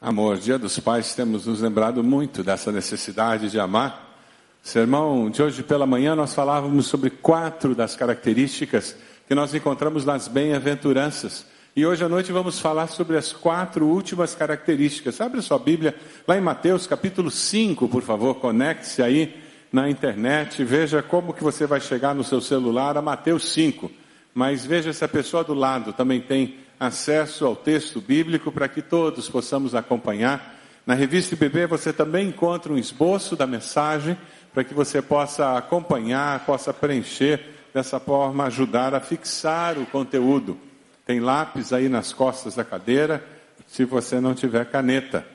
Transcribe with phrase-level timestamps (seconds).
[0.00, 4.16] Amor, Dia dos Pais, temos nos lembrado muito dessa necessidade de amar.
[4.62, 8.94] Sermão de hoje pela manhã nós falávamos sobre quatro das características
[9.26, 11.44] que nós encontramos nas bem-aventuranças.
[11.74, 15.20] E hoje à noite vamos falar sobre as quatro últimas características.
[15.20, 15.96] Abre sua Bíblia
[16.28, 19.34] lá em Mateus capítulo 5, por favor, conecte-se aí
[19.72, 23.90] na internet, veja como que você vai chegar no seu celular a Mateus 5.
[24.32, 28.80] Mas veja se a pessoa do lado também tem acesso ao texto bíblico para que
[28.80, 30.56] todos possamos acompanhar.
[30.86, 34.16] Na revista IBB você também encontra um esboço da mensagem
[34.54, 37.40] para que você possa acompanhar, possa preencher,
[37.74, 40.58] dessa forma ajudar a fixar o conteúdo.
[41.04, 43.24] Tem lápis aí nas costas da cadeira,
[43.66, 45.26] se você não tiver caneta.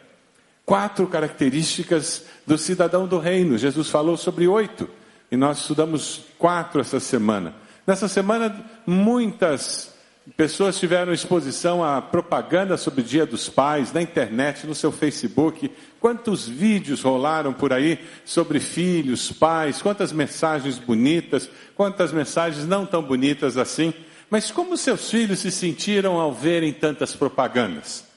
[0.66, 3.58] Quatro características do cidadão do reino.
[3.58, 4.90] Jesus falou sobre oito
[5.32, 7.54] e nós estudamos quatro essa semana.
[7.86, 8.56] Nessa semana,
[8.86, 9.93] muitas
[10.38, 15.70] Pessoas tiveram exposição à propaganda sobre o Dia dos Pais na internet, no seu Facebook.
[16.00, 23.04] Quantos vídeos rolaram por aí sobre filhos, pais, quantas mensagens bonitas, quantas mensagens não tão
[23.04, 23.94] bonitas assim.
[24.30, 28.13] Mas como seus filhos se sentiram ao verem tantas propagandas?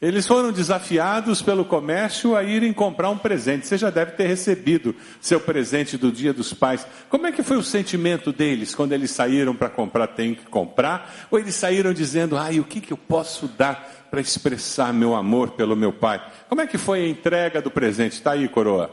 [0.00, 3.66] Eles foram desafiados pelo comércio a irem comprar um presente.
[3.66, 6.86] Você já deve ter recebido seu presente do Dia dos Pais.
[7.08, 10.08] Como é que foi o sentimento deles quando eles saíram para comprar?
[10.08, 11.26] Tem que comprar?
[11.30, 15.52] Ou eles saíram dizendo, ai, o que, que eu posso dar para expressar meu amor
[15.52, 16.22] pelo meu pai?
[16.46, 18.12] Como é que foi a entrega do presente?
[18.12, 18.90] Está aí, coroa.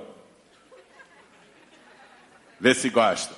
[2.61, 3.35] Vê se gosta.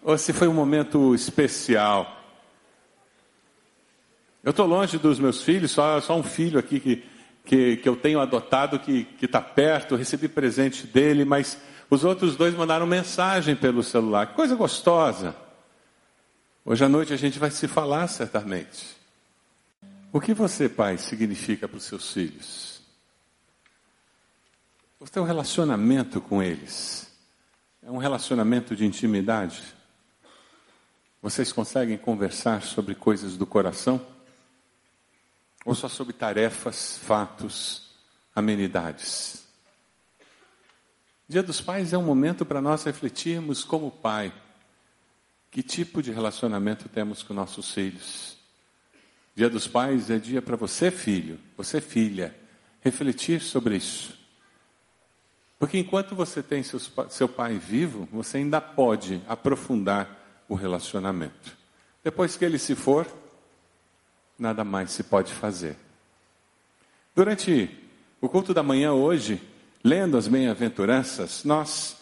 [0.00, 2.19] Ou se foi um momento especial
[4.42, 7.04] eu estou longe dos meus filhos, só, só um filho aqui que,
[7.44, 11.58] que, que eu tenho adotado que está perto, recebi presente dele, mas
[11.90, 14.28] os outros dois mandaram mensagem pelo celular.
[14.28, 15.36] Que coisa gostosa.
[16.64, 18.96] Hoje à noite a gente vai se falar certamente.
[20.12, 22.80] O que você, pai, significa para os seus filhos?
[24.98, 27.10] O teu relacionamento com eles
[27.82, 29.62] é um relacionamento de intimidade?
[31.22, 34.00] Vocês conseguem conversar sobre coisas do coração?
[35.64, 37.90] Ou só sobre tarefas, fatos,
[38.34, 39.44] amenidades?
[41.28, 44.32] Dia dos Pais é um momento para nós refletirmos como pai,
[45.50, 48.36] que tipo de relacionamento temos com nossos filhos.
[49.36, 52.36] Dia dos Pais é dia para você, filho, você, filha,
[52.80, 54.18] refletir sobre isso.
[55.58, 61.56] Porque enquanto você tem seus, seu pai vivo, você ainda pode aprofundar o relacionamento.
[62.02, 63.06] Depois que ele se for,
[64.40, 65.76] nada mais se pode fazer.
[67.14, 67.70] Durante
[68.20, 69.40] o culto da manhã hoje,
[69.84, 71.98] lendo as bem-aventuranças, nós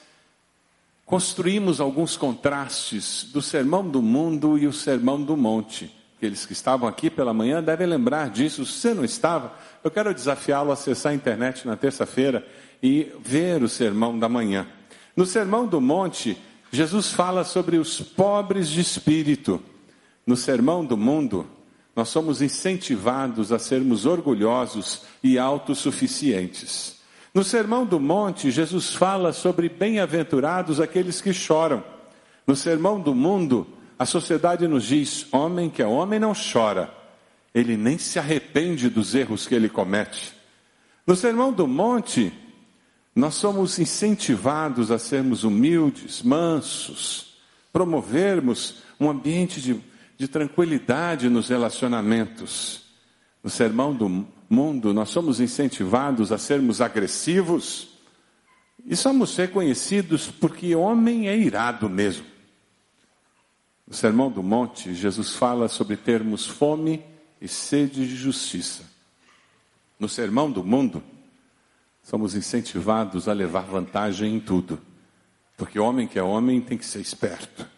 [1.05, 5.95] construímos alguns contrastes do sermão do mundo e o sermão do monte.
[6.17, 8.65] Aqueles que estavam aqui pela manhã devem lembrar disso.
[8.67, 12.47] Se você não estava, eu quero desafiá-lo a acessar a internet na terça-feira
[12.83, 14.67] e ver o sermão da manhã.
[15.17, 16.37] No sermão do monte,
[16.71, 19.63] Jesus fala sobre os pobres de espírito.
[20.27, 21.47] No sermão do mundo,
[21.99, 26.99] nós somos incentivados a sermos orgulhosos e autossuficientes.
[27.35, 31.83] No Sermão do Monte, Jesus fala sobre bem-aventurados aqueles que choram.
[32.47, 33.67] No Sermão do Mundo,
[33.99, 36.89] a sociedade nos diz: homem que é homem não chora,
[37.53, 40.33] ele nem se arrepende dos erros que ele comete.
[41.05, 42.33] No Sermão do Monte,
[43.13, 47.35] nós somos incentivados a sermos humildes, mansos,
[47.73, 49.81] promovermos um ambiente de
[50.19, 52.83] de tranquilidade nos relacionamentos.
[53.43, 57.89] No sermão do mundo, nós somos incentivados a sermos agressivos
[58.85, 62.27] e somos reconhecidos porque homem é irado mesmo.
[63.87, 67.03] No sermão do monte, Jesus fala sobre termos fome
[67.41, 68.85] e sede de justiça.
[70.01, 71.03] No sermão do mundo,
[72.03, 74.81] somos incentivados a levar vantagem em tudo,
[75.57, 77.78] porque homem que é homem tem que ser esperto.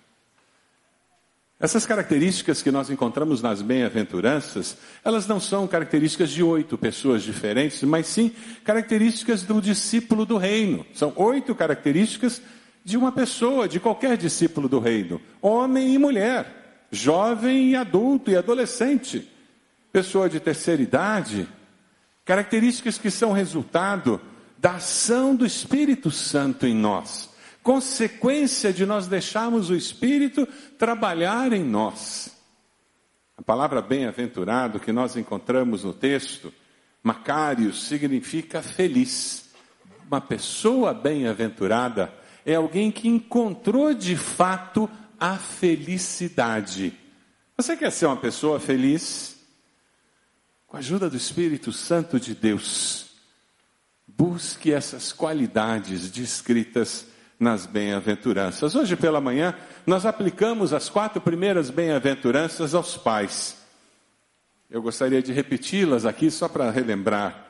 [1.60, 7.82] Essas características que nós encontramos nas bem-aventuranças, elas não são características de oito pessoas diferentes,
[7.82, 8.32] mas sim
[8.64, 10.86] características do discípulo do reino.
[10.94, 12.40] São oito características
[12.82, 18.36] de uma pessoa, de qualquer discípulo do reino: homem e mulher, jovem e adulto e
[18.38, 19.30] adolescente,
[19.92, 21.46] pessoa de terceira idade.
[22.24, 24.18] Características que são resultado
[24.56, 27.29] da ação do Espírito Santo em nós
[27.62, 30.46] consequência de nós deixarmos o Espírito
[30.78, 32.36] trabalhar em nós.
[33.36, 36.52] A palavra bem-aventurado que nós encontramos no texto,
[37.02, 39.50] Macários, significa feliz.
[40.06, 42.12] Uma pessoa bem-aventurada
[42.44, 46.92] é alguém que encontrou de fato a felicidade.
[47.56, 49.40] Você quer ser uma pessoa feliz?
[50.70, 53.06] com a ajuda do Espírito Santo de Deus,
[54.06, 57.06] busque essas qualidades descritas
[57.40, 58.76] nas bem-aventuranças.
[58.76, 59.54] Hoje pela manhã,
[59.86, 63.56] nós aplicamos as quatro primeiras bem-aventuranças aos pais.
[64.70, 67.46] Eu gostaria de repeti-las aqui só para relembrar.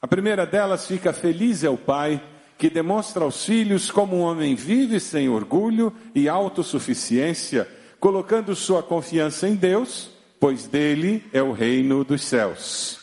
[0.00, 2.22] A primeira delas fica: Feliz é o pai
[2.58, 7.66] que demonstra aos filhos como um homem vive sem orgulho e autossuficiência,
[7.98, 10.12] colocando sua confiança em Deus
[10.42, 12.98] pois dele é o reino dos céus.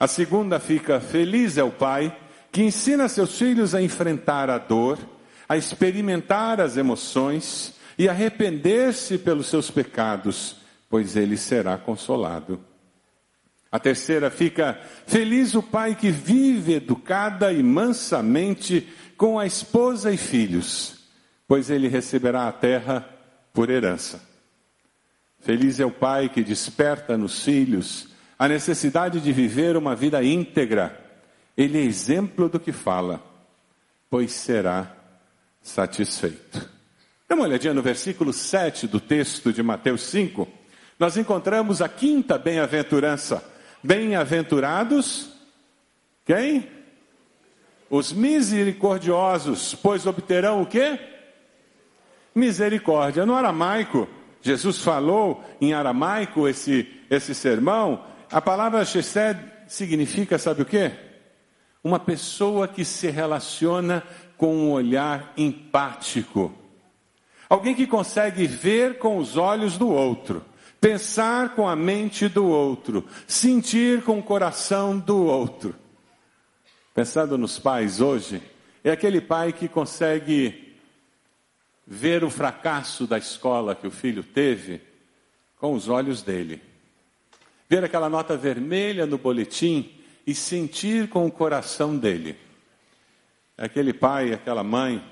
[0.00, 2.12] A segunda fica: Feliz é o pai
[2.50, 4.98] que ensina seus filhos a enfrentar a dor,
[5.50, 10.54] a experimentar as emoções e arrepender-se pelos seus pecados,
[10.88, 12.60] pois ele será consolado.
[13.72, 20.16] A terceira fica: Feliz o pai que vive educada e mansamente com a esposa e
[20.16, 21.00] filhos,
[21.48, 23.04] pois ele receberá a terra
[23.52, 24.22] por herança.
[25.40, 28.06] Feliz é o pai que desperta nos filhos
[28.38, 30.96] a necessidade de viver uma vida íntegra.
[31.56, 33.20] Ele é exemplo do que fala,
[34.08, 34.99] pois será
[35.60, 36.68] satisfeito.
[37.28, 40.48] Dá uma olhadinha no versículo 7 do texto de Mateus 5.
[40.98, 43.44] Nós encontramos a quinta bem-aventurança.
[43.82, 45.30] Bem-aventurados,
[46.26, 46.68] quem?
[47.88, 50.98] Os misericordiosos, pois obterão o quê?
[52.34, 53.24] Misericórdia.
[53.24, 54.08] No aramaico,
[54.42, 60.92] Jesus falou em aramaico esse, esse sermão, a palavra Shesed significa, sabe o quê?
[61.82, 64.02] Uma pessoa que se relaciona
[64.40, 66.50] com um olhar empático.
[67.46, 70.42] Alguém que consegue ver com os olhos do outro,
[70.80, 75.74] pensar com a mente do outro, sentir com o coração do outro.
[76.94, 78.42] Pensando nos pais hoje,
[78.82, 80.74] é aquele pai que consegue
[81.86, 84.80] ver o fracasso da escola que o filho teve
[85.58, 86.62] com os olhos dele.
[87.68, 92.48] Ver aquela nota vermelha no boletim e sentir com o coração dele.
[93.60, 95.04] Aquele pai, aquela mãe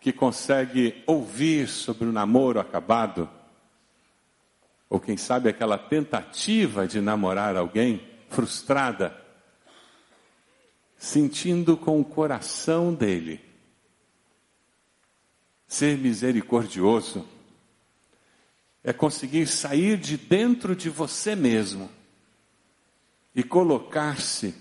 [0.00, 3.28] que consegue ouvir sobre o namoro acabado,
[4.88, 9.16] ou quem sabe aquela tentativa de namorar alguém frustrada,
[10.96, 13.46] sentindo com o coração dele
[15.66, 17.26] Ser misericordioso
[18.84, 21.90] é conseguir sair de dentro de você mesmo
[23.34, 24.54] e colocar-se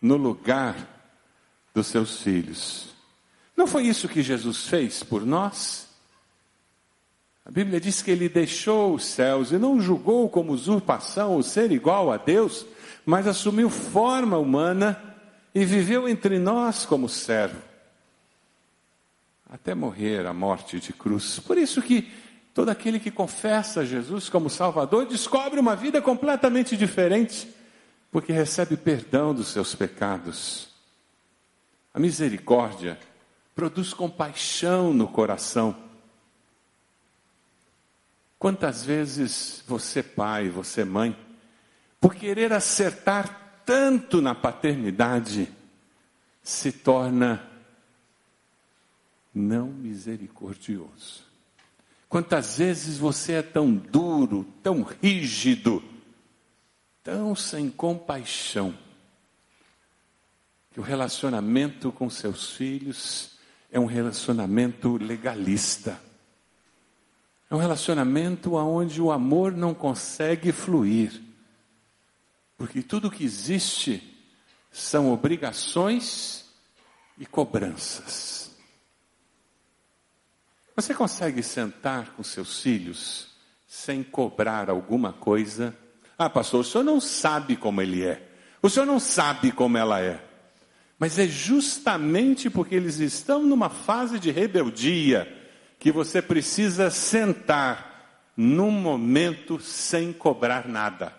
[0.00, 0.95] no lugar
[1.76, 2.86] dos seus filhos.
[3.54, 5.86] Não foi isso que Jesus fez por nós?
[7.44, 11.70] A Bíblia diz que ele deixou os céus e não julgou como usurpação o ser
[11.70, 12.64] igual a Deus,
[13.04, 15.14] mas assumiu forma humana
[15.54, 17.60] e viveu entre nós como servo
[19.48, 21.38] até morrer a morte de cruz.
[21.38, 22.10] Por isso que
[22.52, 27.48] todo aquele que confessa Jesus como Salvador descobre uma vida completamente diferente,
[28.10, 30.75] porque recebe perdão dos seus pecados.
[31.96, 33.00] A misericórdia
[33.54, 35.74] produz compaixão no coração.
[38.38, 41.16] Quantas vezes você, pai, você, mãe,
[41.98, 45.50] por querer acertar tanto na paternidade,
[46.42, 47.42] se torna
[49.34, 51.24] não misericordioso.
[52.10, 55.82] Quantas vezes você é tão duro, tão rígido,
[57.02, 58.76] tão sem compaixão,
[60.76, 63.38] que o relacionamento com seus filhos
[63.72, 65.98] é um relacionamento legalista.
[67.50, 71.18] É um relacionamento onde o amor não consegue fluir.
[72.58, 74.22] Porque tudo que existe
[74.70, 76.44] são obrigações
[77.16, 78.50] e cobranças.
[80.76, 83.28] Você consegue sentar com seus filhos
[83.66, 85.74] sem cobrar alguma coisa?
[86.18, 88.30] Ah, pastor, o senhor não sabe como ele é.
[88.60, 90.35] O senhor não sabe como ela é.
[90.98, 95.30] Mas é justamente porque eles estão numa fase de rebeldia
[95.78, 101.14] que você precisa sentar num momento sem cobrar nada.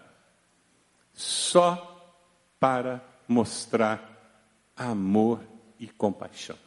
[1.14, 2.16] Só
[2.60, 4.18] para mostrar
[4.76, 5.42] amor
[5.80, 6.58] e compaixão.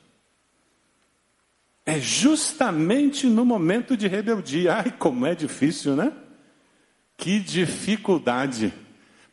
[1.85, 4.77] É justamente no momento de rebeldia.
[4.77, 6.13] Ai, como é difícil, né?
[7.17, 8.73] Que dificuldade.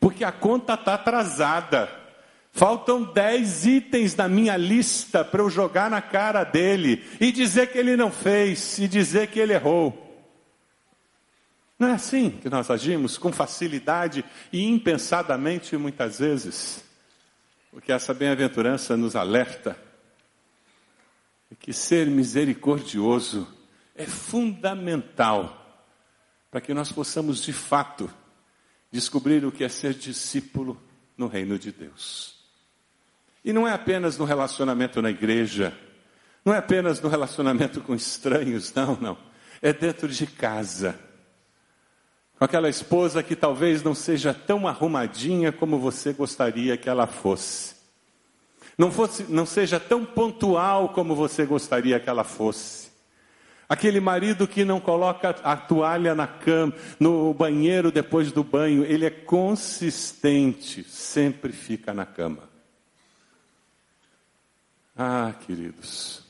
[0.00, 1.88] Porque a conta está atrasada.
[2.58, 7.78] Faltam dez itens na minha lista para eu jogar na cara dele e dizer que
[7.78, 10.04] ele não fez e dizer que ele errou.
[11.78, 16.82] Não é assim que nós agimos com facilidade e impensadamente muitas vezes.
[17.70, 19.78] Porque essa bem-aventurança nos alerta
[21.60, 23.46] que ser misericordioso
[23.94, 25.86] é fundamental
[26.50, 28.12] para que nós possamos de fato
[28.90, 30.76] descobrir o que é ser discípulo
[31.16, 32.37] no reino de Deus.
[33.44, 35.72] E não é apenas no relacionamento na igreja,
[36.44, 39.18] não é apenas no relacionamento com estranhos, não, não.
[39.60, 40.98] É dentro de casa.
[42.38, 47.74] Com aquela esposa que talvez não seja tão arrumadinha como você gostaria que ela fosse.
[48.78, 52.88] Não, fosse, não seja tão pontual como você gostaria que ela fosse.
[53.68, 59.04] Aquele marido que não coloca a toalha na cama, no banheiro depois do banho, ele
[59.04, 62.47] é consistente, sempre fica na cama.
[65.00, 66.24] Ah, queridos,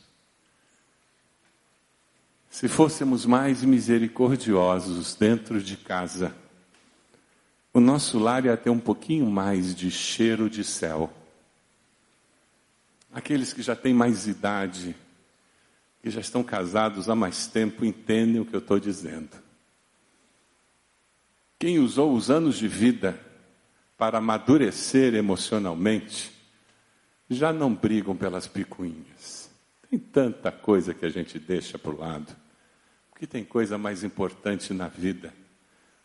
[2.50, 6.36] se fôssemos mais misericordiosos dentro de casa,
[7.72, 11.10] o nosso lar ia ter um pouquinho mais de cheiro de céu.
[13.10, 14.94] Aqueles que já têm mais idade,
[16.02, 19.30] que já estão casados há mais tempo, entendem o que eu estou dizendo.
[21.58, 23.18] Quem usou os anos de vida
[23.96, 26.37] para amadurecer emocionalmente,
[27.28, 29.50] já não brigam pelas picuinhas.
[29.90, 32.34] Tem tanta coisa que a gente deixa para o lado,
[33.10, 35.32] porque tem coisa mais importante na vida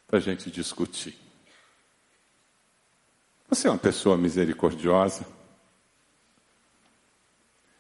[0.08, 1.18] para a gente discutir.
[3.50, 5.26] Você é uma pessoa misericordiosa?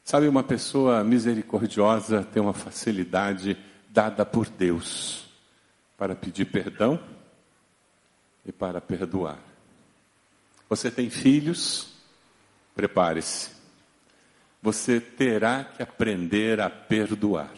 [0.04, 3.58] Sabe, uma pessoa misericordiosa tem uma facilidade
[3.90, 5.26] dada por Deus
[5.98, 7.00] para pedir perdão
[8.46, 9.40] e para perdoar.
[10.68, 11.93] Você tem filhos?
[12.76, 13.52] Prepare-se.
[14.62, 17.52] Você terá que aprender a perdoar.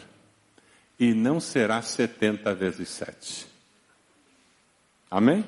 [0.99, 3.47] E não será 70 vezes 7.
[5.09, 5.45] Amém?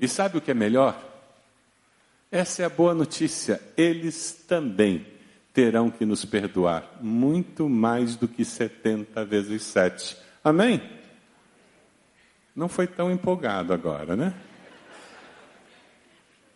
[0.00, 1.00] E sabe o que é melhor?
[2.30, 3.60] Essa é a boa notícia.
[3.76, 5.06] Eles também
[5.52, 10.16] terão que nos perdoar muito mais do que 70 vezes 7.
[10.44, 10.80] Amém?
[12.54, 14.34] Não foi tão empolgado agora, né?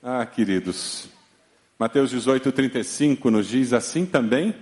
[0.03, 1.09] Ah, queridos.
[1.79, 4.55] Mateus 18, 35 nos diz assim também.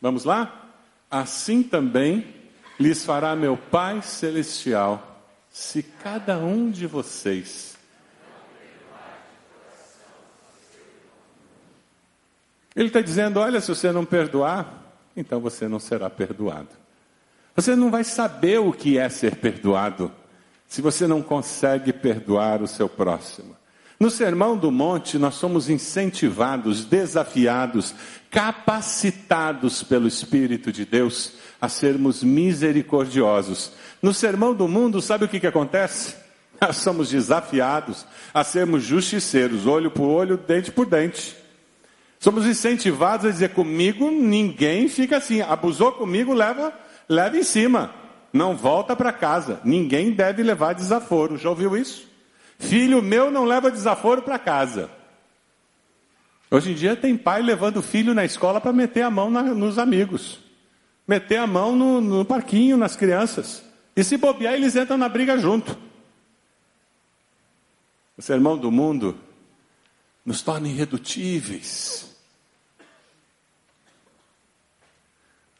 [0.00, 0.70] Vamos lá?
[1.10, 2.26] Assim também
[2.78, 7.70] lhes fará meu Pai Celestial, se cada um de vocês
[12.74, 16.68] Ele está dizendo: olha, se você não perdoar, então você não será perdoado.
[17.54, 20.10] Você não vai saber o que é ser perdoado
[20.66, 23.56] se você não consegue perdoar o seu próximo.
[24.00, 27.94] No Sermão do Monte, nós somos incentivados, desafiados,
[28.30, 33.72] capacitados pelo Espírito de Deus a sermos misericordiosos.
[34.00, 36.16] No Sermão do Mundo, sabe o que, que acontece?
[36.58, 41.36] Nós somos desafiados a sermos justiceiros, olho por olho, dente por dente.
[42.18, 46.72] Somos incentivados a dizer comigo ninguém fica assim, abusou comigo, leva,
[47.06, 47.94] leva em cima.
[48.32, 49.60] Não volta para casa.
[49.62, 51.36] Ninguém deve levar desaforo.
[51.36, 52.09] Já ouviu isso?
[52.60, 54.90] Filho meu não leva desaforo para casa.
[56.50, 59.42] Hoje em dia tem pai levando o filho na escola para meter a mão na,
[59.42, 60.38] nos amigos.
[61.08, 63.64] Meter a mão no, no parquinho, nas crianças.
[63.96, 65.76] E se bobear, eles entram na briga junto.
[68.16, 69.18] O sermão do mundo
[70.24, 72.14] nos torna irredutíveis.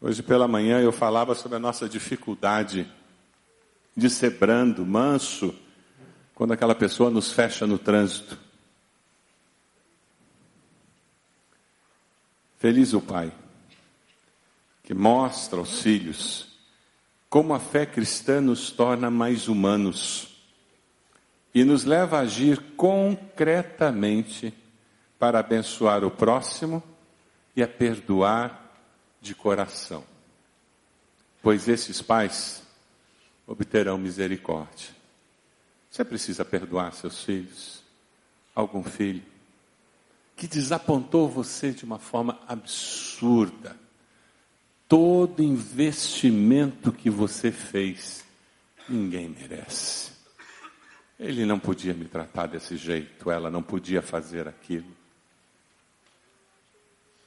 [0.02, 2.86] Hoje pela manhã eu falava sobre a nossa dificuldade
[3.96, 5.54] de ser brando, manso,
[6.40, 8.38] quando aquela pessoa nos fecha no trânsito.
[12.56, 13.30] Feliz o pai
[14.82, 16.48] que mostra aos filhos
[17.28, 20.42] como a fé cristã nos torna mais humanos
[21.54, 24.54] e nos leva a agir concretamente
[25.18, 26.82] para abençoar o próximo
[27.54, 28.80] e a perdoar
[29.20, 30.02] de coração,
[31.42, 32.62] pois esses pais
[33.46, 34.99] obterão misericórdia.
[35.90, 37.82] Você precisa perdoar seus filhos,
[38.54, 39.22] algum filho
[40.40, 43.76] que desapontou você de uma forma absurda.
[44.88, 48.24] Todo investimento que você fez,
[48.88, 50.12] ninguém merece.
[51.18, 54.90] Ele não podia me tratar desse jeito, ela não podia fazer aquilo.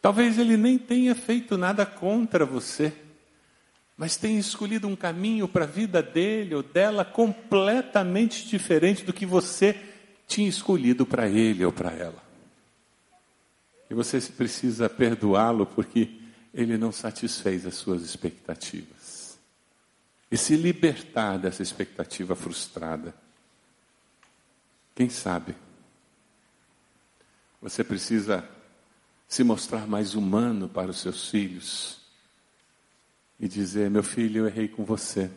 [0.02, 2.92] Talvez ele nem tenha feito nada contra você,
[3.96, 9.26] mas tenha escolhido um caminho para a vida dele ou dela completamente diferente do que
[9.26, 9.80] você
[10.28, 12.24] tinha escolhido para ele ou para ela.
[13.90, 16.20] E você precisa perdoá-lo porque
[16.54, 19.38] ele não satisfez as suas expectativas.
[20.32, 23.14] E se libertar dessa expectativa frustrada.
[24.96, 25.56] Quem sabe?
[27.62, 28.48] Você precisa
[29.28, 32.03] se mostrar mais humano para os seus filhos
[33.40, 35.30] e dizer: Meu filho, eu errei com você.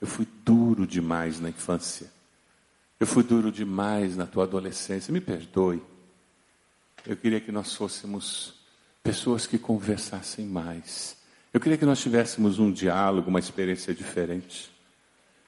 [0.00, 2.10] Eu fui duro demais na infância.
[2.98, 5.12] Eu fui duro demais na tua adolescência.
[5.12, 5.82] Me perdoe.
[7.06, 8.54] Eu queria que nós fôssemos
[9.02, 11.16] pessoas que conversassem mais.
[11.52, 14.70] Eu queria que nós tivéssemos um diálogo, uma experiência diferente.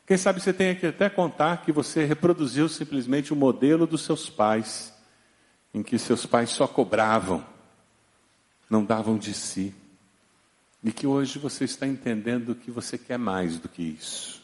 [0.07, 4.31] Quem sabe você tenha que até contar que você reproduziu simplesmente o modelo dos seus
[4.31, 4.95] pais,
[5.75, 7.45] em que seus pais só cobravam,
[8.71, 9.75] não davam de si.
[10.83, 14.41] E que hoje você está entendendo que você quer mais do que isso.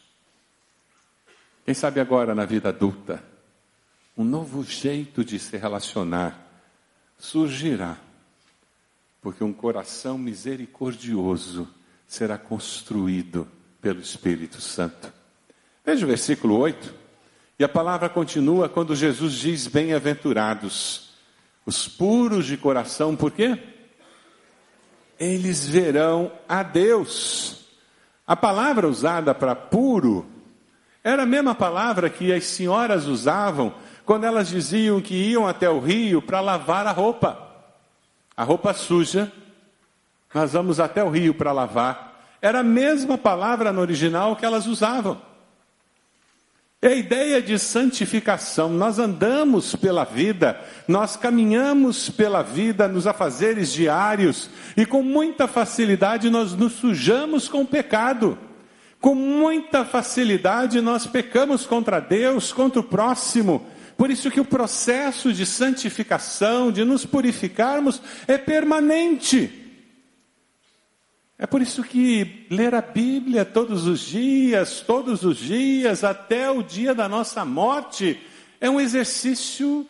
[1.63, 3.23] Quem sabe agora na vida adulta,
[4.17, 6.45] um novo jeito de se relacionar
[7.17, 7.97] surgirá,
[9.21, 11.67] porque um coração misericordioso
[12.07, 13.47] será construído
[13.81, 15.11] pelo Espírito Santo.
[15.85, 16.93] Veja o versículo 8.
[17.57, 21.11] E a palavra continua quando Jesus diz: Bem-aventurados
[21.65, 23.57] os puros de coração, por quê?
[25.19, 27.65] Eles verão a Deus.
[28.27, 30.25] A palavra usada para puro
[31.03, 35.79] era a mesma palavra que as senhoras usavam quando elas diziam que iam até o
[35.79, 37.39] rio para lavar a roupa.
[38.35, 39.31] A roupa suja,
[40.33, 42.19] nós vamos até o rio para lavar.
[42.41, 45.21] Era a mesma palavra no original que elas usavam.
[46.85, 48.69] É a ideia de santificação.
[48.69, 56.29] Nós andamos pela vida, nós caminhamos pela vida nos afazeres diários e com muita facilidade
[56.29, 58.37] nós nos sujamos com o pecado.
[59.01, 63.65] Com muita facilidade nós pecamos contra Deus, contra o próximo.
[63.97, 69.64] Por isso que o processo de santificação, de nos purificarmos, é permanente.
[71.37, 76.63] É por isso que ler a Bíblia todos os dias, todos os dias, até o
[76.63, 78.17] dia da nossa morte,
[78.61, 79.85] é um exercício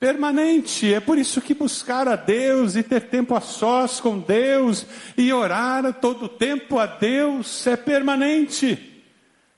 [0.00, 0.92] permanente.
[0.94, 4.86] É por isso que buscar a Deus e ter tempo a sós com Deus
[5.18, 9.02] e orar todo o tempo a Deus é permanente.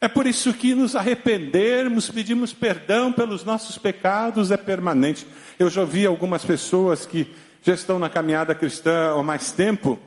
[0.01, 5.25] É por isso que nos arrependermos, pedimos perdão pelos nossos pecados é permanente.
[5.57, 7.29] Eu já ouvi algumas pessoas que
[7.63, 10.01] já estão na caminhada cristã há mais tempo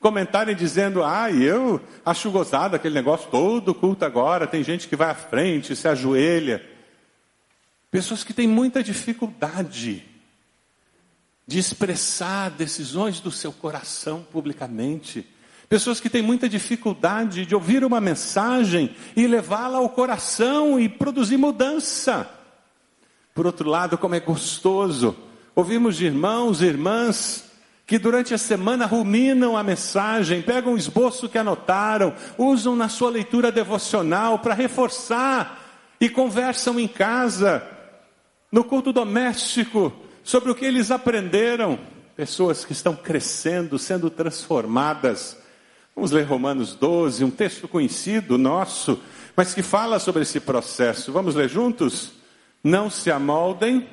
[0.00, 5.10] comentarem dizendo: ah, eu acho gozado aquele negócio todo culto agora, tem gente que vai
[5.10, 6.64] à frente, se ajoelha.
[7.90, 10.04] Pessoas que têm muita dificuldade
[11.46, 15.26] de expressar decisões do seu coração publicamente.
[15.68, 21.36] Pessoas que têm muita dificuldade de ouvir uma mensagem e levá-la ao coração e produzir
[21.36, 22.30] mudança.
[23.34, 25.16] Por outro lado, como é gostoso
[25.54, 27.51] ouvimos de irmãos e irmãs
[27.92, 33.10] que durante a semana ruminam a mensagem, pegam o esboço que anotaram, usam na sua
[33.10, 37.62] leitura devocional para reforçar e conversam em casa,
[38.50, 39.92] no culto doméstico,
[40.24, 41.78] sobre o que eles aprenderam.
[42.16, 45.36] Pessoas que estão crescendo, sendo transformadas.
[45.94, 48.98] Vamos ler Romanos 12, um texto conhecido nosso,
[49.36, 51.12] mas que fala sobre esse processo.
[51.12, 52.12] Vamos ler juntos?
[52.64, 53.86] Não se amoldem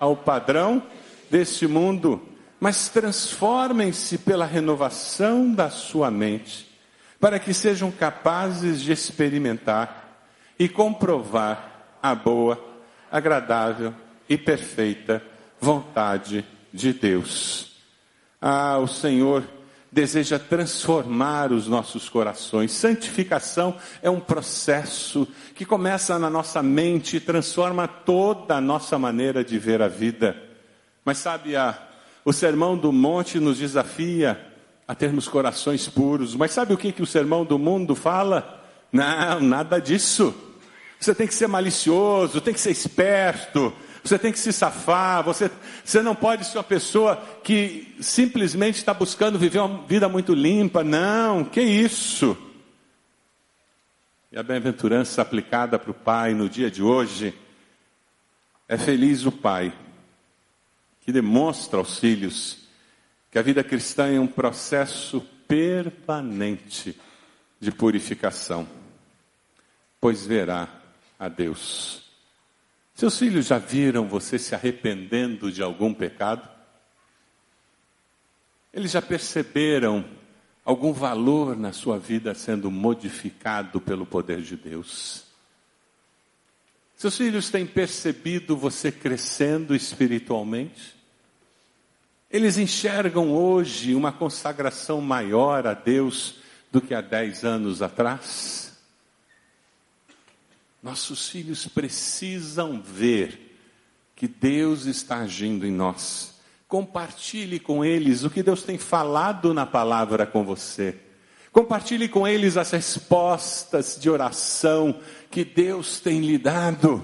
[0.00, 0.82] ao padrão
[1.30, 2.22] deste mundo
[2.64, 6.66] mas transformem-se pela renovação da sua mente,
[7.20, 10.24] para que sejam capazes de experimentar
[10.58, 12.58] e comprovar a boa,
[13.12, 13.92] agradável
[14.30, 15.22] e perfeita
[15.60, 17.76] vontade de Deus.
[18.40, 19.44] Ah, o Senhor
[19.92, 22.72] deseja transformar os nossos corações.
[22.72, 29.44] Santificação é um processo que começa na nossa mente e transforma toda a nossa maneira
[29.44, 30.34] de ver a vida.
[31.04, 31.90] Mas sabe, a
[32.24, 34.40] o sermão do monte nos desafia
[34.88, 36.34] a termos corações puros.
[36.34, 38.62] Mas sabe o que, que o sermão do mundo fala?
[38.90, 40.34] Não, nada disso.
[40.98, 45.50] Você tem que ser malicioso, tem que ser esperto, você tem que se safar, você,
[45.84, 50.82] você não pode ser uma pessoa que simplesmente está buscando viver uma vida muito limpa.
[50.82, 52.36] Não, que isso?
[54.32, 57.34] E a bem-aventurança aplicada para o pai no dia de hoje
[58.66, 59.72] é feliz o pai
[61.04, 62.64] que demonstra aos filhos
[63.30, 66.98] que a vida cristã é um processo permanente
[67.60, 68.66] de purificação,
[70.00, 70.68] pois verá
[71.18, 72.02] a Deus.
[72.94, 76.48] Seus filhos já viram você se arrependendo de algum pecado?
[78.72, 80.04] Eles já perceberam
[80.64, 85.23] algum valor na sua vida sendo modificado pelo poder de Deus?
[86.96, 90.94] Seus filhos têm percebido você crescendo espiritualmente?
[92.30, 96.36] Eles enxergam hoje uma consagração maior a Deus
[96.70, 98.72] do que há dez anos atrás?
[100.82, 103.56] Nossos filhos precisam ver
[104.14, 106.34] que Deus está agindo em nós.
[106.68, 111.03] Compartilhe com eles o que Deus tem falado na palavra com você.
[111.54, 117.00] Compartilhe com eles as respostas de oração que Deus tem lhe dado.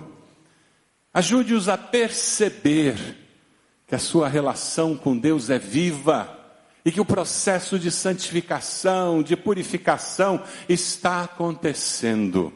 [1.14, 3.16] Ajude-os a perceber
[3.86, 6.36] que a sua relação com Deus é viva
[6.84, 12.52] e que o processo de santificação, de purificação está acontecendo.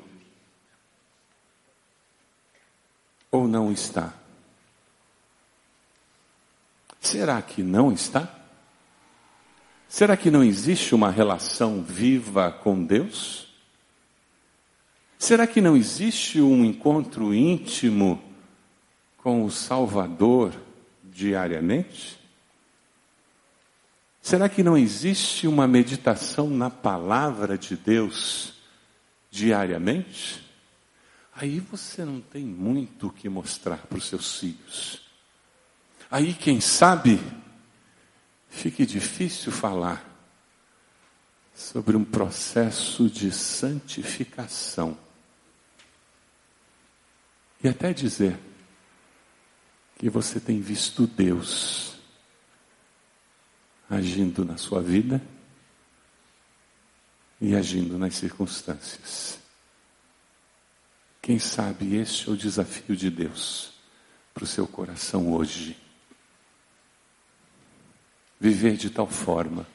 [3.31, 4.13] Ou não está?
[7.01, 8.44] Será que não está?
[9.95, 13.47] Será que não existe uma relação viva com Deus?
[15.17, 18.21] Será que não existe um encontro íntimo
[19.19, 20.53] com o Salvador
[21.05, 22.19] diariamente?
[24.21, 28.55] Será que não existe uma meditação na palavra de Deus
[29.31, 30.45] diariamente?
[31.37, 35.03] Aí você não tem muito o que mostrar para os seus filhos.
[36.11, 37.21] Aí, quem sabe,
[38.55, 40.09] fique difícil falar
[41.53, 44.97] sobre um processo de santificação.
[47.62, 48.38] E até dizer
[49.99, 51.95] que você tem visto Deus
[53.90, 55.21] agindo na sua vida
[57.40, 59.38] e agindo nas circunstâncias.
[61.21, 63.73] Quem sabe este é o desafio de Deus
[64.33, 65.84] para o seu coração hoje
[68.40, 69.66] viver de tal forma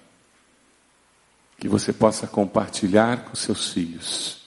[1.57, 4.39] que você possa compartilhar com seus filhos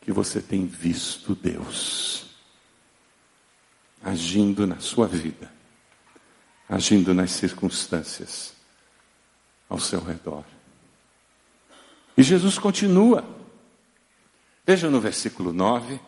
[0.00, 2.26] que você tem visto Deus
[4.06, 5.52] agindo na sua vida,
[6.68, 8.54] agindo nas circunstâncias
[9.68, 10.44] ao seu redor.
[12.16, 13.24] E Jesus continua.
[14.64, 15.98] Veja no versículo 9.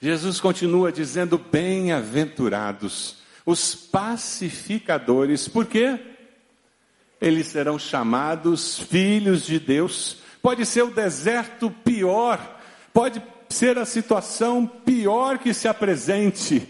[0.00, 5.48] Jesus continua dizendo: Bem-aventurados os pacificadores.
[5.48, 5.98] Por quê?
[7.20, 10.18] Eles serão chamados filhos de Deus.
[10.42, 12.60] Pode ser o deserto pior,
[12.92, 16.66] pode ser a situação pior que se apresente.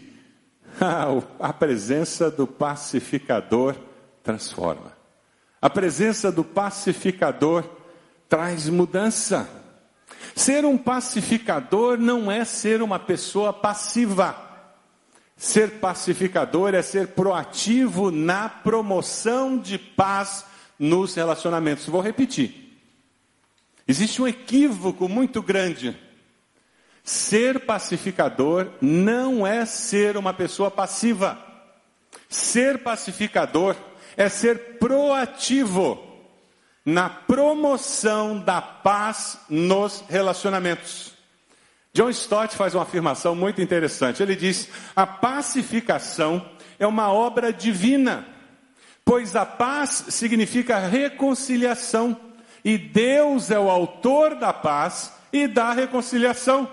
[1.39, 3.77] a presença do pacificador
[4.23, 4.93] transforma.
[5.61, 7.65] A presença do pacificador
[8.29, 9.49] traz mudança.
[10.35, 14.50] Ser um pacificador não é ser uma pessoa passiva.
[15.41, 20.45] Ser pacificador é ser proativo na promoção de paz
[20.79, 21.87] nos relacionamentos.
[21.87, 22.79] Vou repetir.
[23.89, 25.99] Existe um equívoco muito grande.
[27.03, 31.43] Ser pacificador não é ser uma pessoa passiva.
[32.29, 33.75] Ser pacificador
[34.19, 36.07] é ser proativo
[36.85, 41.15] na promoção da paz nos relacionamentos.
[41.93, 44.23] John Stott faz uma afirmação muito interessante.
[44.23, 46.49] Ele diz: a pacificação
[46.79, 48.27] é uma obra divina,
[49.05, 52.19] pois a paz significa reconciliação,
[52.65, 56.71] e Deus é o autor da paz e da reconciliação.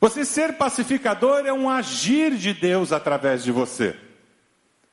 [0.00, 3.98] Você ser pacificador é um agir de Deus através de você.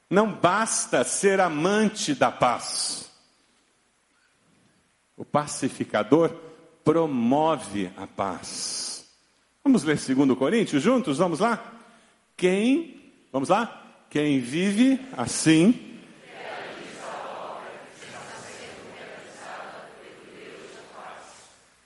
[0.10, 3.10] Não basta ser amante da paz.
[5.16, 6.30] O pacificador
[6.84, 8.91] promove a paz.
[9.64, 11.20] Vamos ler 2 Coríntios juntos?
[11.20, 11.64] Vamos lá?
[12.36, 13.00] Quem,
[13.32, 14.06] vamos lá?
[14.10, 16.00] Quem vive assim.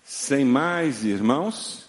[0.03, 1.85] Sem mais, irmãos.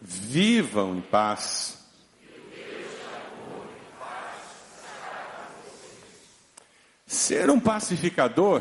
[0.00, 1.73] Vivam em paz
[7.14, 8.60] Ser um pacificador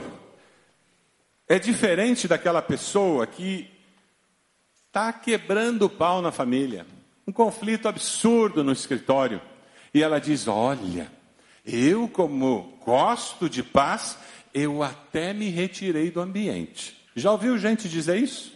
[1.49, 3.67] é diferente daquela pessoa que
[4.85, 6.85] está quebrando o pau na família.
[7.27, 9.41] Um conflito absurdo no escritório.
[9.91, 11.11] E ela diz: Olha,
[11.65, 14.19] eu, como gosto de paz,
[14.53, 16.95] eu até me retirei do ambiente.
[17.15, 18.53] Já ouviu gente dizer isso?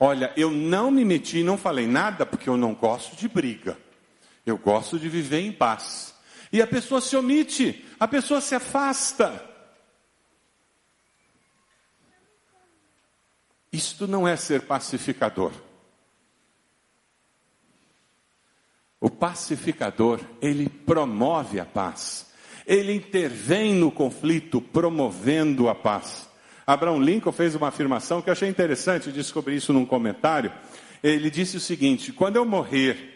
[0.00, 3.78] Olha, eu não me meti, não falei nada porque eu não gosto de briga.
[4.44, 6.13] Eu gosto de viver em paz.
[6.54, 9.44] E a pessoa se omite, a pessoa se afasta.
[13.72, 15.50] Isto não é ser pacificador.
[19.00, 22.32] O pacificador, ele promove a paz.
[22.64, 26.28] Ele intervém no conflito, promovendo a paz.
[26.64, 30.52] Abraão Lincoln fez uma afirmação que eu achei interessante, descobri isso num comentário.
[31.02, 33.13] Ele disse o seguinte: quando eu morrer,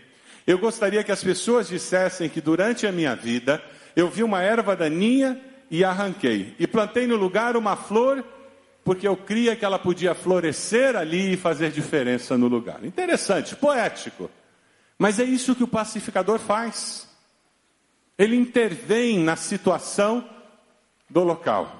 [0.48, 3.62] eu gostaria que as pessoas dissessem que durante a minha vida
[3.94, 5.38] eu vi uma erva daninha
[5.70, 6.56] e arranquei.
[6.58, 8.24] E plantei no lugar uma flor
[8.82, 12.82] porque eu cria que ela podia florescer ali e fazer diferença no lugar.
[12.82, 14.30] Interessante, poético.
[14.98, 17.06] Mas é isso que o pacificador faz.
[18.16, 20.26] Ele intervém na situação
[21.10, 21.76] do local.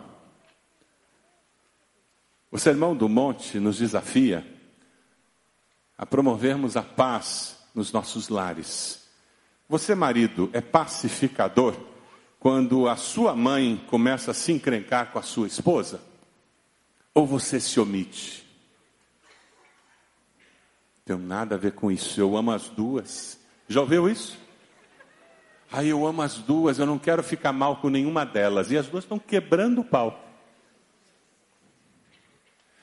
[2.51, 4.47] O Sermão do Monte nos desafia
[5.97, 9.05] a promovermos a paz nos nossos lares.
[9.69, 11.77] Você, marido, é pacificador
[12.41, 16.03] quando a sua mãe começa a se encrencar com a sua esposa?
[17.15, 18.45] Ou você se omite?
[21.05, 22.21] Tem nada a ver com isso.
[22.21, 23.39] Eu amo as duas.
[23.69, 24.37] Já ouviu isso?
[25.71, 28.73] Aí eu amo as duas, eu não quero ficar mal com nenhuma delas.
[28.73, 30.25] E as duas estão quebrando o pau.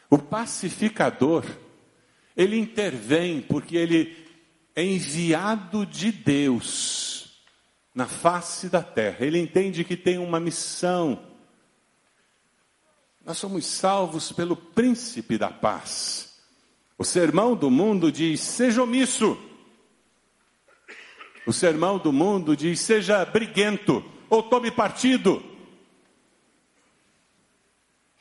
[0.09, 1.43] O pacificador,
[2.37, 4.24] ele intervém porque ele
[4.75, 7.41] enviado de Deus
[7.93, 9.25] na face da terra.
[9.25, 11.21] Ele entende que tem uma missão.
[13.25, 16.37] Nós somos salvos pelo príncipe da paz.
[16.97, 19.37] O sermão do mundo diz: seja omisso.
[21.45, 25.43] O sermão do mundo diz: seja briguento ou tome partido.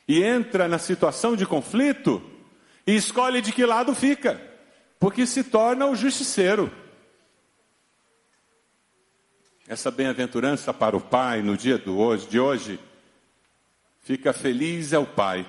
[0.07, 2.21] E entra na situação de conflito
[2.85, 4.39] e escolhe de que lado fica,
[5.05, 6.71] porque se torna o justiceiro.
[9.67, 12.79] Essa bem-aventurança para o pai no dia do hoje, de hoje,
[14.01, 15.45] fica feliz é o pai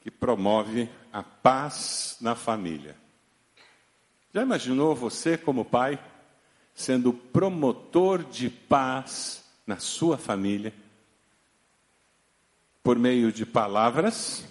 [0.00, 2.96] que promove a paz na família.
[4.34, 5.96] Já imaginou você como pai?
[6.74, 10.74] sendo promotor de paz na sua família,
[12.82, 14.44] por meio de palavras,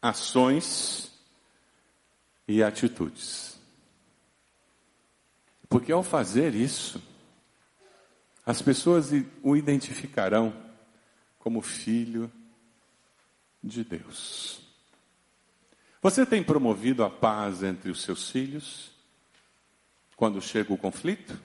[0.00, 1.11] ações
[2.46, 3.58] e atitudes.
[5.68, 7.02] Porque ao fazer isso,
[8.44, 9.10] as pessoas
[9.42, 10.54] o identificarão
[11.38, 12.30] como filho
[13.62, 14.60] de Deus.
[16.00, 18.92] Você tem promovido a paz entre os seus filhos?
[20.22, 21.36] quando chega o conflito?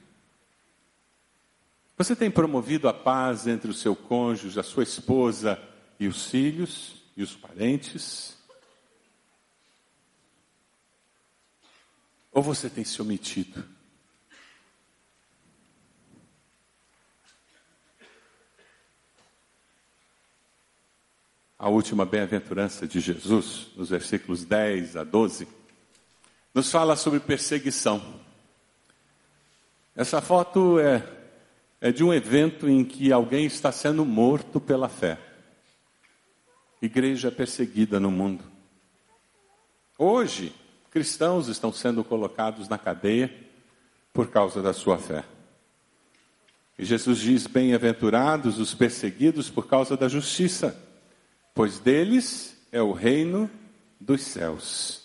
[1.98, 5.60] Você tem promovido a paz entre o seu cônjuge, a sua esposa
[6.00, 8.37] e os filhos e os parentes?
[12.38, 13.66] Ou você tem se omitido?
[21.58, 25.48] A última bem-aventurança de Jesus, nos versículos 10 a 12,
[26.54, 28.22] nos fala sobre perseguição.
[29.96, 31.04] Essa foto é,
[31.82, 35.20] é de um evento em que alguém está sendo morto pela fé.
[36.84, 38.44] Igreja perseguida no mundo.
[39.98, 40.54] Hoje,
[40.98, 43.32] cristãos estão sendo colocados na cadeia
[44.12, 45.24] por causa da sua fé.
[46.76, 50.76] E Jesus diz: Bem-aventurados os perseguidos por causa da justiça,
[51.54, 53.48] pois deles é o reino
[54.02, 55.04] dos céus.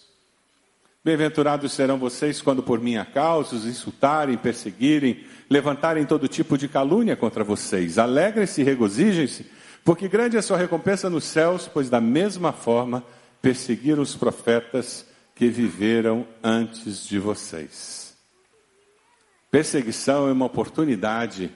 [1.04, 7.16] Bem-aventurados serão vocês quando por minha causa os insultarem, perseguirem, levantarem todo tipo de calúnia
[7.16, 7.98] contra vocês.
[7.98, 9.44] Alegrem-se e regozijem-se,
[9.84, 13.04] porque grande é a sua recompensa nos céus, pois da mesma forma
[13.42, 15.11] perseguiram os profetas
[15.42, 18.14] que viveram antes de vocês.
[19.50, 21.50] Perseguição é uma oportunidade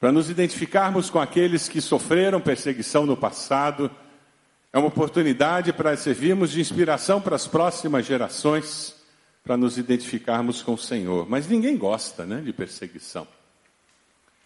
[0.00, 3.90] para nos identificarmos com aqueles que sofreram perseguição no passado
[4.72, 8.94] é uma oportunidade para servirmos de inspiração para as próximas gerações,
[9.44, 11.28] para nos identificarmos com o Senhor.
[11.28, 13.28] Mas ninguém gosta né, de perseguição.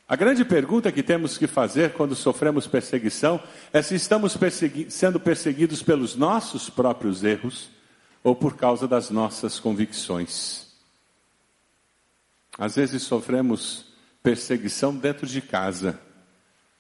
[0.09, 3.41] A grande pergunta que temos que fazer quando sofremos perseguição
[3.73, 7.79] é se estamos persegui sendo perseguidos pelos nossos próprios erros
[8.23, 10.67] ou por causa das nossas convicções.
[12.59, 13.87] Às vezes sofremos
[14.23, 15.99] perseguição dentro de casa,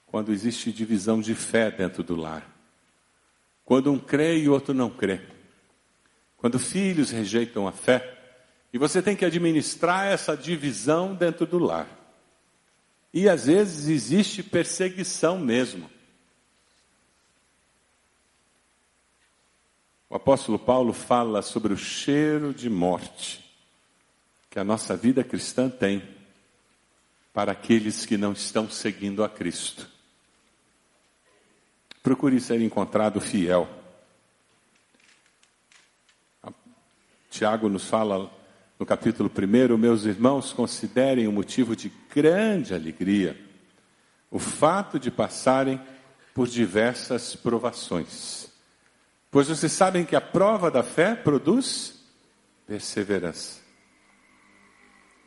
[0.07, 2.46] quando existe divisão de fé dentro do lar.
[3.64, 5.20] Quando um crê e o outro não crê.
[6.37, 8.18] Quando filhos rejeitam a fé.
[8.72, 11.88] E você tem que administrar essa divisão dentro do lar.
[13.14, 15.88] E às vezes existe perseguição mesmo.
[20.10, 23.48] O apóstolo Paulo fala sobre o cheiro de morte
[24.50, 26.02] que a nossa vida cristã tem
[27.32, 29.88] para aqueles que não estão seguindo a Cristo.
[32.02, 33.68] Procure ser encontrado fiel.
[37.30, 38.28] Tiago nos fala
[38.80, 43.40] no capítulo 1, meus irmãos, considerem um motivo de grande alegria
[44.28, 45.80] o fato de passarem
[46.34, 48.49] por diversas provações.
[49.30, 52.02] Pois vocês sabem que a prova da fé produz
[52.66, 53.60] perseverança.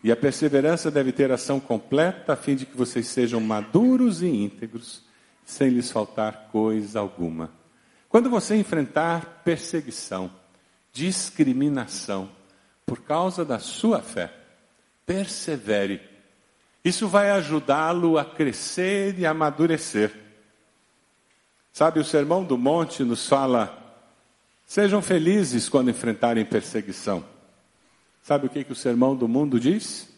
[0.03, 4.27] E a perseverança deve ter ação completa a fim de que vocês sejam maduros e
[4.27, 5.03] íntegros
[5.45, 7.51] sem lhes faltar coisa alguma.
[8.09, 10.29] Quando você enfrentar perseguição,
[10.91, 12.29] discriminação,
[12.85, 14.31] por causa da sua fé.
[15.05, 16.01] Persevere.
[16.83, 20.13] Isso vai ajudá-lo a crescer e amadurecer.
[21.71, 23.82] Sabe, o Sermão do Monte nos fala:
[24.73, 27.23] sejam felizes quando enfrentarem perseguição.
[28.23, 30.11] Sabe o que, que o Sermão do Mundo diz?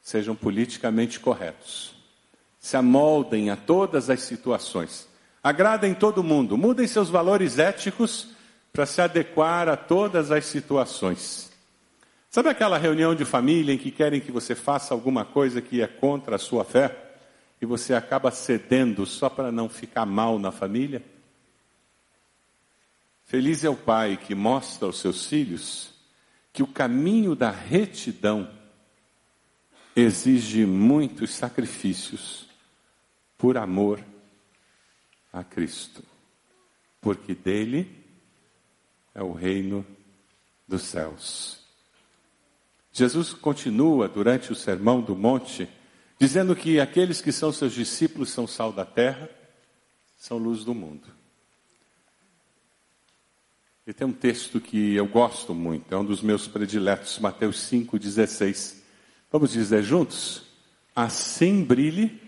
[0.00, 1.94] Sejam politicamente corretos.
[2.58, 5.06] Se amoldem a todas as situações.
[5.44, 6.56] Agradem todo mundo.
[6.56, 8.30] Mudem seus valores éticos
[8.72, 11.52] para se adequar a todas as situações.
[12.30, 15.86] Sabe aquela reunião de família em que querem que você faça alguma coisa que é
[15.86, 16.96] contra a sua fé
[17.60, 21.02] e você acaba cedendo só para não ficar mal na família?
[23.28, 25.92] Feliz é o pai que mostra aos seus filhos
[26.50, 28.50] que o caminho da retidão
[29.94, 32.48] exige muitos sacrifícios
[33.36, 34.02] por amor
[35.30, 36.02] a Cristo,
[37.02, 38.02] porque dele
[39.14, 39.84] é o reino
[40.66, 41.60] dos céus.
[42.90, 45.68] Jesus continua durante o sermão do monte,
[46.18, 49.28] dizendo que aqueles que são seus discípulos são sal da terra,
[50.16, 51.17] são luz do mundo.
[53.88, 58.82] E tem um texto que eu gosto muito, é um dos meus prediletos, Mateus 5,16.
[59.32, 60.42] Vamos dizer juntos?
[60.94, 62.20] Assim brilhe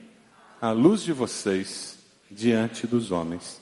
[0.59, 1.99] a luz de vocês
[2.31, 3.61] diante dos homens,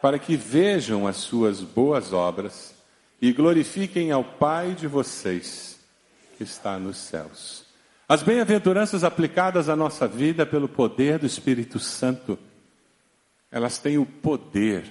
[0.00, 2.72] para que vejam as suas boas obras
[3.20, 5.80] e glorifiquem ao Pai de vocês
[6.38, 7.64] que está nos céus.
[8.08, 12.38] As bem-aventuranças aplicadas à nossa vida pelo poder do Espírito Santo,
[13.50, 14.84] elas têm o poder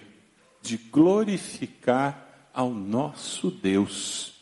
[0.61, 4.35] de glorificar ao nosso Deus,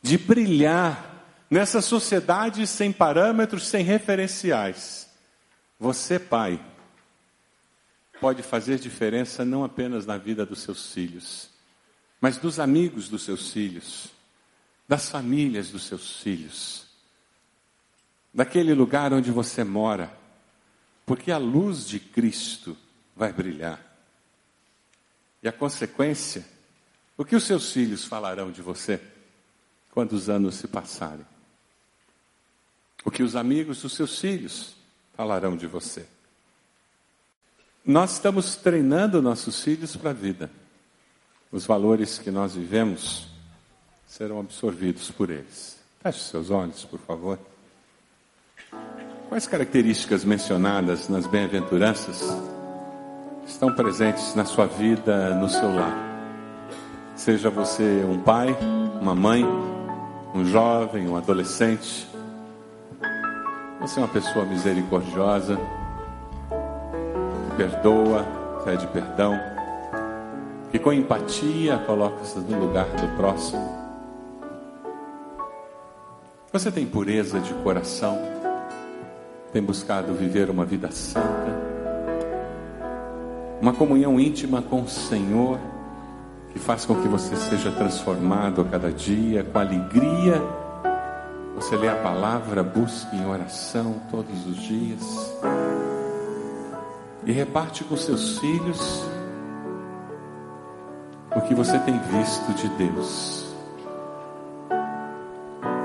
[0.00, 1.12] de brilhar
[1.50, 5.08] nessa sociedade sem parâmetros, sem referenciais.
[5.78, 6.64] Você, pai,
[8.20, 11.50] pode fazer diferença não apenas na vida dos seus filhos,
[12.20, 14.12] mas dos amigos dos seus filhos,
[14.88, 16.86] das famílias dos seus filhos,
[18.32, 20.12] daquele lugar onde você mora,
[21.04, 22.76] porque a luz de Cristo
[23.14, 23.80] vai brilhar.
[25.42, 26.46] E a consequência,
[27.16, 29.00] o que os seus filhos falarão de você
[29.90, 31.26] quando os anos se passarem?
[33.04, 34.74] O que os amigos dos seus filhos
[35.14, 36.06] falarão de você?
[37.84, 40.50] Nós estamos treinando nossos filhos para a vida.
[41.50, 43.26] Os valores que nós vivemos
[44.06, 45.78] serão absorvidos por eles.
[46.00, 47.38] Feche seus olhos, por favor.
[49.28, 52.20] Quais características mencionadas nas bem-aventuranças
[53.46, 56.11] estão presentes na sua vida, no seu lar?
[57.22, 58.48] Seja você um pai,
[59.00, 59.46] uma mãe,
[60.34, 62.08] um jovem, um adolescente,
[63.80, 65.56] você é uma pessoa misericordiosa
[67.56, 68.26] perdoa,
[68.64, 69.38] pede perdão,
[70.72, 73.62] que com empatia coloca-se no lugar do próximo.
[76.52, 78.18] Você tem pureza de coração,
[79.52, 81.56] tem buscado viver uma vida santa,
[83.60, 85.60] uma comunhão íntima com o Senhor,
[86.52, 90.40] que faz com que você seja transformado a cada dia, com alegria.
[91.56, 95.32] Você lê a palavra, busque em oração todos os dias
[97.24, 99.04] e reparte com seus filhos
[101.34, 103.46] o que você tem visto de Deus.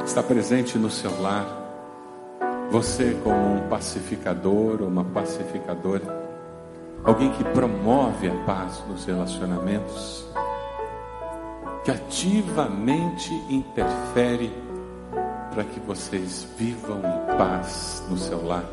[0.03, 1.45] Está presente no seu lar,
[2.71, 6.25] você como um pacificador ou uma pacificadora,
[7.03, 10.25] alguém que promove a paz nos relacionamentos,
[11.87, 14.51] que ativamente interfere
[15.53, 18.65] para que vocês vivam em paz no seu lar.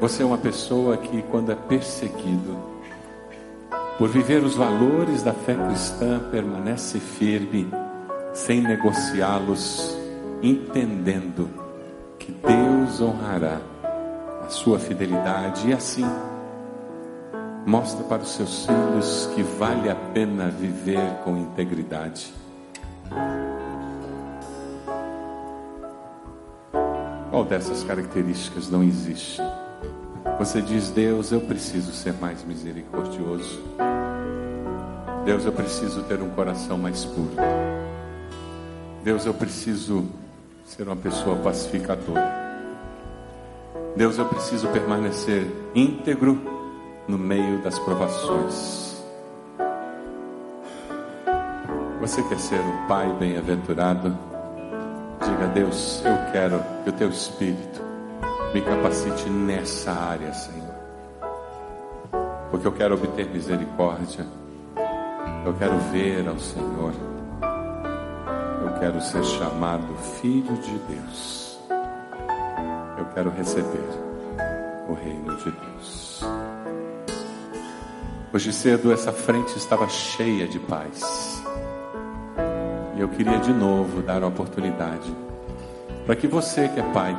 [0.00, 2.56] Você é uma pessoa que, quando é perseguido,
[3.98, 7.68] por viver os valores da fé cristã, permanece firme,
[8.32, 9.94] sem negociá-los,
[10.42, 11.50] entendendo
[12.18, 13.60] que Deus honrará
[14.42, 16.06] a sua fidelidade e assim
[17.66, 22.32] mostra para os seus filhos que vale a pena viver com integridade.
[27.28, 29.42] Qual dessas características não existe?
[30.38, 33.60] Você diz, Deus, eu preciso ser mais misericordioso.
[35.24, 37.34] Deus, eu preciso ter um coração mais puro.
[39.02, 40.06] Deus, eu preciso
[40.64, 42.46] ser uma pessoa pacificadora.
[43.96, 46.56] Deus, eu preciso permanecer íntegro
[47.08, 48.96] no meio das provações.
[52.00, 54.16] Você quer ser um pai bem-aventurado?
[55.24, 57.82] Diga, Deus, eu quero que o teu espírito
[58.54, 60.74] me capacite nessa área, Senhor.
[62.50, 64.26] Porque eu quero obter misericórdia.
[65.44, 66.92] Eu quero ver ao Senhor.
[68.62, 71.58] Eu quero ser chamado filho de Deus.
[72.98, 73.88] Eu quero receber
[74.88, 76.45] o reino de Deus.
[78.32, 81.42] Hoje cedo essa frente estava cheia de paz.
[82.96, 85.14] E eu queria de novo dar a oportunidade
[86.04, 87.16] para que você que é pai,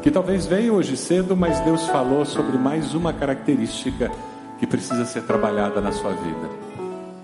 [0.00, 4.10] que talvez veio hoje cedo, mas Deus falou sobre mais uma característica
[4.58, 6.48] que precisa ser trabalhada na sua vida.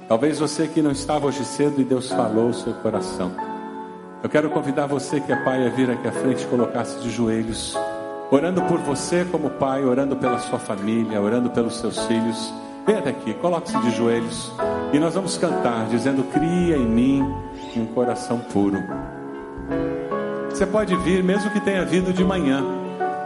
[0.09, 3.33] Talvez você que não estava hoje cedo e Deus falou o seu coração.
[4.23, 7.77] Eu quero convidar você que é pai a vir aqui à frente colocar-se de joelhos,
[8.31, 12.53] orando por você como pai, orando pela sua família, orando pelos seus filhos.
[12.87, 14.53] Venha até aqui, coloque-se de joelhos
[14.93, 17.35] e nós vamos cantar dizendo: Cria em mim
[17.77, 18.79] um coração puro.
[20.51, 22.63] Você pode vir, mesmo que tenha vindo de manhã,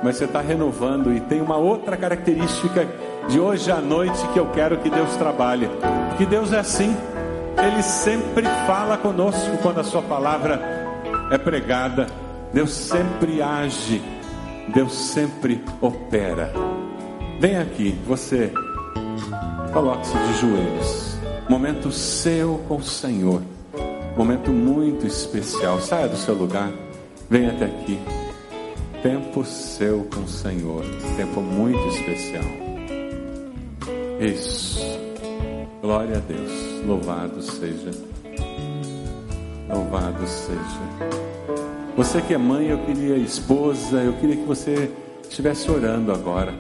[0.03, 2.89] mas você está renovando e tem uma outra característica
[3.29, 5.69] de hoje à noite que eu quero que Deus trabalhe.
[6.17, 6.97] Que Deus é assim,
[7.61, 10.63] Ele sempre fala conosco quando a Sua palavra
[11.31, 12.07] é pregada.
[12.53, 14.01] Deus sempre age,
[14.69, 16.51] Deus sempre opera.
[17.39, 18.53] Vem aqui, você,
[19.73, 21.17] coloque-se de joelhos.
[21.49, 23.43] Momento seu com o Senhor.
[24.17, 25.81] Momento muito especial.
[25.81, 26.71] Saia do seu lugar,
[27.31, 27.99] venha até aqui.
[29.03, 30.85] Tempo seu com o Senhor.
[31.17, 32.45] Tempo muito especial.
[34.21, 34.81] Isso.
[35.81, 36.85] Glória a Deus.
[36.85, 37.91] Louvado seja.
[39.69, 41.19] Louvado seja.
[41.97, 44.91] Você que é mãe, eu queria esposa, eu queria que você
[45.23, 46.55] estivesse orando agora.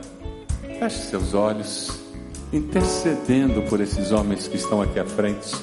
[0.78, 2.07] Feche seus olhos,
[2.52, 5.54] intercedendo por esses homens que estão aqui à frente,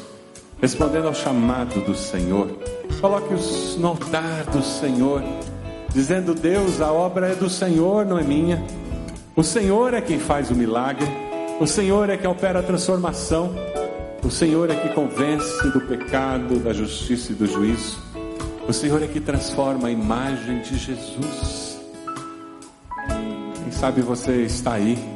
[0.62, 2.50] respondendo ao chamado do Senhor.
[3.02, 5.24] Coloque-os no altar do Senhor,
[5.94, 8.64] dizendo: Deus, a obra é do Senhor, não é minha.
[9.36, 11.08] O Senhor é quem faz o milagre.
[11.60, 13.54] O Senhor é que opera a transformação.
[14.24, 18.00] O Senhor é que convence do pecado, da justiça e do juízo.
[18.68, 21.80] O Senhor é que transforma a imagem de Jesus.
[23.64, 25.15] Quem sabe você está aí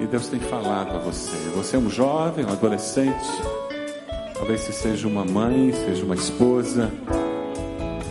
[0.00, 1.36] e Deus tem falado a você.
[1.54, 3.26] Você é um jovem, um adolescente,
[4.34, 6.90] talvez você seja uma mãe, seja uma esposa,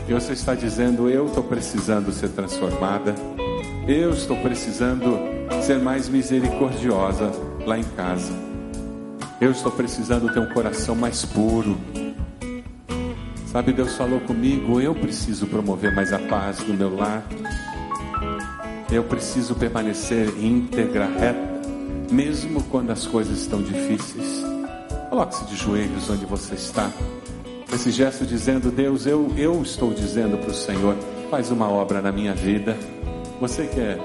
[0.07, 3.13] e você está dizendo: Eu estou precisando ser transformada,
[3.87, 5.17] eu estou precisando
[5.61, 7.31] ser mais misericordiosa
[7.65, 8.33] lá em casa,
[9.39, 11.77] eu estou precisando ter um coração mais puro.
[13.47, 17.23] Sabe, Deus falou comigo, eu preciso promover mais a paz no meu lar.
[18.91, 21.54] Eu preciso permanecer íntegra, reta,
[22.11, 24.43] mesmo quando as coisas estão difíceis.
[25.09, 26.91] Coloque-se de joelhos onde você está.
[27.73, 30.95] Esse gesto dizendo, Deus, eu, eu estou dizendo para o Senhor,
[31.29, 32.77] faz uma obra na minha vida.
[33.39, 33.99] Você que é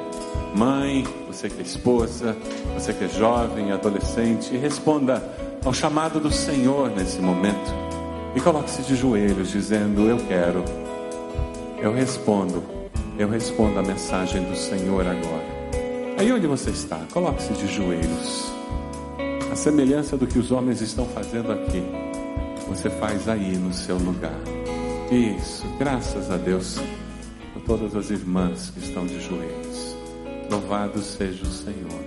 [0.55, 2.36] mãe, você que é esposa,
[2.74, 5.22] você que é jovem, adolescente, responda
[5.64, 7.72] ao chamado do Senhor nesse momento.
[8.34, 10.64] E coloque-se de joelhos, dizendo: Eu quero.
[11.78, 12.62] Eu respondo.
[13.18, 15.59] Eu respondo a mensagem do Senhor agora.
[16.21, 18.53] Aí onde você está, coloque-se de joelhos.
[19.51, 21.83] A semelhança do que os homens estão fazendo aqui,
[22.68, 24.39] você faz aí no seu lugar.
[25.11, 26.79] Isso, graças a Deus
[27.55, 29.97] por todas as irmãs que estão de joelhos.
[30.51, 32.05] Louvado seja o Senhor.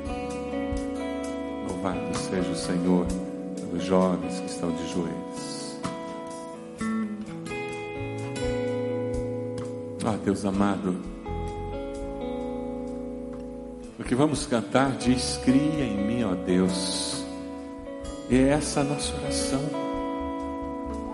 [1.67, 3.07] Louvado seja o Senhor
[3.55, 5.79] pelos jovens que estão de joelhos.
[10.05, 11.01] Ah, Deus amado,
[14.13, 17.23] que vamos cantar diz: Cria em mim, ó Deus.
[18.29, 19.59] E é essa a nossa oração.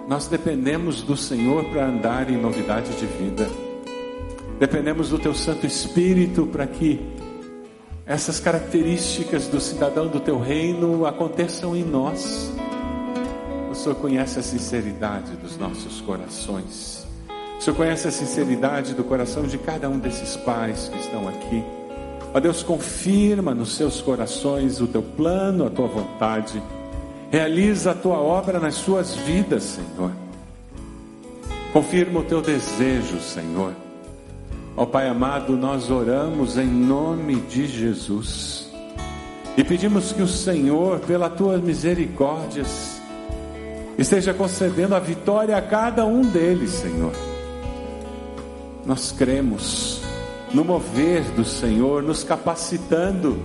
[0.06, 3.50] Nós dependemos do Senhor para andar em novidade de vida.
[4.60, 7.00] Dependemos do Teu Santo Espírito para que
[8.06, 12.52] essas características do cidadão do Teu reino aconteçam em nós.
[13.72, 17.08] O Senhor conhece a sinceridade dos nossos corações.
[17.58, 21.79] O Senhor conhece a sinceridade do coração de cada um desses pais que estão aqui.
[22.34, 26.62] Ó Deus, confirma nos seus corações o teu plano, a tua vontade.
[27.32, 30.12] Realiza a tua obra nas suas vidas, Senhor.
[31.74, 33.74] Confirma o teu desejo, Senhor.
[34.76, 38.70] Ó Pai amado, nós oramos em nome de Jesus
[39.58, 43.02] e pedimos que o Senhor, pela tua misericórdias,
[43.98, 47.12] esteja concedendo a vitória a cada um deles, Senhor
[48.90, 49.99] nós cremos
[50.54, 53.40] no mover do Senhor, nos capacitando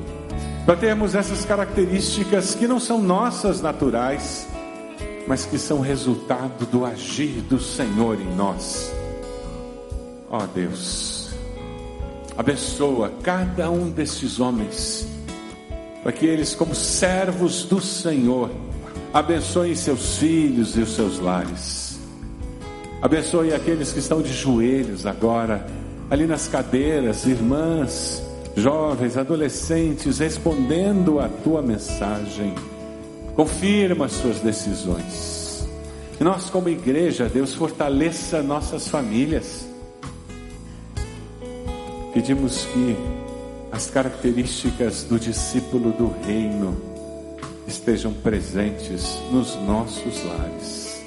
[0.65, 4.47] para termos essas características que não são nossas naturais,
[5.27, 8.93] mas que são resultado do agir do Senhor em nós.
[10.31, 11.31] Ó oh Deus,
[12.37, 15.07] abençoa cada um desses homens,
[16.03, 18.51] para que eles, como servos do Senhor,
[19.15, 22.01] Abençoe seus filhos e os seus lares.
[23.01, 25.65] Abençoe aqueles que estão de joelhos agora,
[26.11, 28.23] ali nas cadeiras, irmãs,
[28.57, 32.55] jovens, adolescentes, respondendo a tua mensagem.
[33.35, 35.69] Confirma as suas decisões.
[36.21, 39.67] Nós, como igreja, Deus, fortaleça nossas famílias.
[42.13, 42.97] Pedimos que
[43.73, 46.81] as características do discípulo do reino
[47.67, 51.03] estejam presentes nos nossos lares.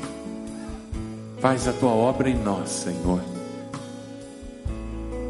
[1.39, 3.36] Faz a tua obra em nós, Senhor.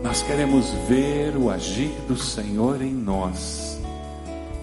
[0.08, 3.78] Nós queremos ver o agir do Senhor em nós.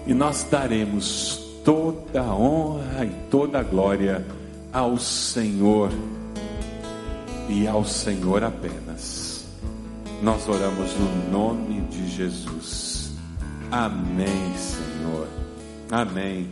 [0.07, 4.25] E nós daremos toda a honra e toda a glória
[4.73, 5.91] ao Senhor
[7.47, 9.45] e ao Senhor apenas.
[10.23, 13.11] Nós oramos no nome de Jesus.
[13.69, 15.27] Amém, Senhor.
[15.91, 16.49] Amém.